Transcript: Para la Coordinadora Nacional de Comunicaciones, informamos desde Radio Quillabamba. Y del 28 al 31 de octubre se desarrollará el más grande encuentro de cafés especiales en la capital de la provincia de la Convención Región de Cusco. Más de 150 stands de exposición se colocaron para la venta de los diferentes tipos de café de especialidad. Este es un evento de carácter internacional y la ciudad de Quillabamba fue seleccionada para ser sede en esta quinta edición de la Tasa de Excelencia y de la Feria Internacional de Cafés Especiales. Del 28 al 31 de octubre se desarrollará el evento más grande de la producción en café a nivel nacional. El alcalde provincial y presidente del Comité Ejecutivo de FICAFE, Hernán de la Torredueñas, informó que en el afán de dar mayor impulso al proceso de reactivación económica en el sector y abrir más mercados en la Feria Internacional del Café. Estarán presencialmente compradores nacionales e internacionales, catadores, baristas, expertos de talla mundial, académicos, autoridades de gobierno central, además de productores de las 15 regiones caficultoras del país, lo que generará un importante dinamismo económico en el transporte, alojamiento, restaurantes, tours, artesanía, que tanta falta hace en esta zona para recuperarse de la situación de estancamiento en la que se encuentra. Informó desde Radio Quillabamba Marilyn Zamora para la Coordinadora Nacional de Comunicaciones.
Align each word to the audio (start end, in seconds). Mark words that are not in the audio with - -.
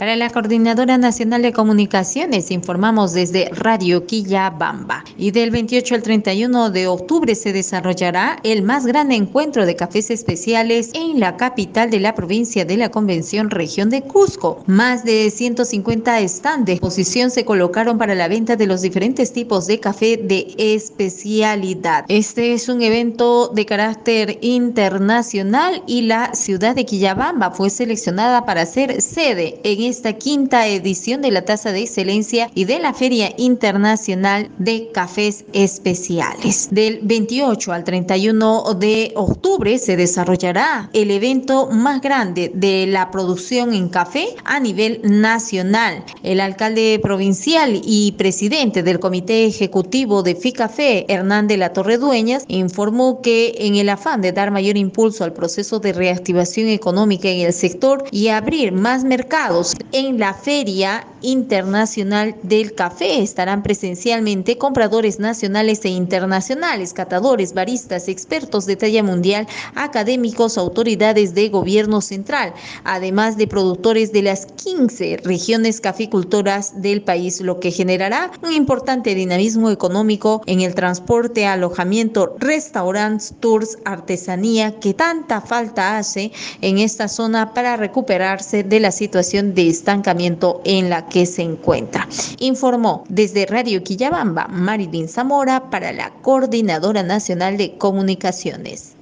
Para 0.00 0.16
la 0.16 0.30
Coordinadora 0.30 0.96
Nacional 0.96 1.42
de 1.42 1.52
Comunicaciones, 1.52 2.50
informamos 2.50 3.12
desde 3.12 3.50
Radio 3.50 4.06
Quillabamba. 4.06 5.04
Y 5.18 5.30
del 5.30 5.50
28 5.50 5.94
al 5.94 6.02
31 6.02 6.70
de 6.70 6.86
octubre 6.86 7.34
se 7.34 7.52
desarrollará 7.52 8.38
el 8.42 8.62
más 8.62 8.86
grande 8.86 9.14
encuentro 9.14 9.66
de 9.66 9.76
cafés 9.76 10.10
especiales 10.10 10.88
en 10.94 11.20
la 11.20 11.36
capital 11.36 11.90
de 11.90 12.00
la 12.00 12.14
provincia 12.14 12.64
de 12.64 12.78
la 12.78 12.90
Convención 12.90 13.50
Región 13.50 13.90
de 13.90 14.00
Cusco. 14.00 14.64
Más 14.66 15.04
de 15.04 15.30
150 15.30 16.26
stands 16.26 16.64
de 16.64 16.72
exposición 16.72 17.30
se 17.30 17.44
colocaron 17.44 17.98
para 17.98 18.14
la 18.14 18.28
venta 18.28 18.56
de 18.56 18.66
los 18.66 18.80
diferentes 18.80 19.34
tipos 19.34 19.66
de 19.66 19.80
café 19.80 20.16
de 20.16 20.54
especialidad. 20.56 22.06
Este 22.08 22.54
es 22.54 22.70
un 22.70 22.80
evento 22.80 23.48
de 23.48 23.66
carácter 23.66 24.38
internacional 24.40 25.82
y 25.86 26.00
la 26.00 26.34
ciudad 26.34 26.74
de 26.74 26.86
Quillabamba 26.86 27.50
fue 27.50 27.68
seleccionada 27.68 28.46
para 28.46 28.64
ser 28.64 29.02
sede 29.02 29.60
en 29.62 29.89
esta 29.90 30.12
quinta 30.12 30.68
edición 30.68 31.20
de 31.20 31.32
la 31.32 31.44
Tasa 31.44 31.72
de 31.72 31.82
Excelencia 31.82 32.48
y 32.54 32.64
de 32.64 32.78
la 32.78 32.94
Feria 32.94 33.34
Internacional 33.36 34.48
de 34.58 34.88
Cafés 34.92 35.44
Especiales. 35.52 36.68
Del 36.70 37.00
28 37.02 37.72
al 37.72 37.82
31 37.82 38.74
de 38.74 39.12
octubre 39.16 39.76
se 39.78 39.96
desarrollará 39.96 40.88
el 40.92 41.10
evento 41.10 41.68
más 41.72 42.00
grande 42.00 42.52
de 42.54 42.86
la 42.86 43.10
producción 43.10 43.74
en 43.74 43.88
café 43.88 44.28
a 44.44 44.60
nivel 44.60 45.00
nacional. 45.02 46.04
El 46.22 46.40
alcalde 46.40 47.00
provincial 47.02 47.80
y 47.84 48.12
presidente 48.12 48.84
del 48.84 49.00
Comité 49.00 49.46
Ejecutivo 49.46 50.22
de 50.22 50.36
FICAFE, 50.36 51.06
Hernán 51.08 51.48
de 51.48 51.56
la 51.56 51.72
Torredueñas, 51.72 52.44
informó 52.46 53.20
que 53.22 53.54
en 53.58 53.74
el 53.74 53.88
afán 53.88 54.20
de 54.20 54.30
dar 54.30 54.52
mayor 54.52 54.76
impulso 54.76 55.24
al 55.24 55.32
proceso 55.32 55.80
de 55.80 55.92
reactivación 55.92 56.68
económica 56.68 57.28
en 57.28 57.40
el 57.40 57.52
sector 57.52 58.04
y 58.12 58.28
abrir 58.28 58.70
más 58.70 59.02
mercados 59.02 59.74
en 59.92 60.18
la 60.18 60.34
Feria 60.34 61.06
Internacional 61.22 62.36
del 62.42 62.74
Café. 62.74 63.22
Estarán 63.22 63.62
presencialmente 63.62 64.58
compradores 64.58 65.18
nacionales 65.18 65.84
e 65.84 65.88
internacionales, 65.88 66.92
catadores, 66.92 67.54
baristas, 67.54 68.08
expertos 68.08 68.66
de 68.66 68.76
talla 68.76 69.02
mundial, 69.02 69.46
académicos, 69.74 70.58
autoridades 70.58 71.34
de 71.34 71.48
gobierno 71.48 72.00
central, 72.00 72.52
además 72.84 73.36
de 73.36 73.46
productores 73.46 74.12
de 74.12 74.22
las 74.22 74.46
15 74.46 75.18
regiones 75.24 75.80
caficultoras 75.80 76.80
del 76.80 77.02
país, 77.02 77.40
lo 77.40 77.60
que 77.60 77.70
generará 77.70 78.30
un 78.42 78.52
importante 78.52 79.14
dinamismo 79.14 79.70
económico 79.70 80.42
en 80.46 80.60
el 80.60 80.74
transporte, 80.74 81.46
alojamiento, 81.46 82.36
restaurantes, 82.38 83.34
tours, 83.40 83.78
artesanía, 83.84 84.78
que 84.80 84.94
tanta 84.94 85.40
falta 85.40 85.98
hace 85.98 86.32
en 86.60 86.78
esta 86.78 87.08
zona 87.08 87.52
para 87.54 87.76
recuperarse 87.76 88.62
de 88.62 88.80
la 88.80 88.90
situación 88.90 89.54
de 89.54 89.68
estancamiento 89.68 90.60
en 90.64 90.90
la 90.90 91.06
que 91.10 91.26
se 91.26 91.42
encuentra. 91.42 92.08
Informó 92.38 93.04
desde 93.10 93.44
Radio 93.44 93.84
Quillabamba 93.84 94.48
Marilyn 94.48 95.08
Zamora 95.08 95.68
para 95.68 95.92
la 95.92 96.10
Coordinadora 96.22 97.02
Nacional 97.02 97.58
de 97.58 97.76
Comunicaciones. 97.76 98.94